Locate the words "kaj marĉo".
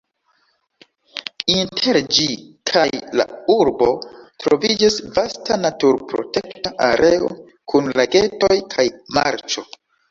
8.77-9.71